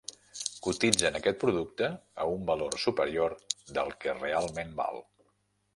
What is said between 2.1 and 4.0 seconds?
a un valor superior del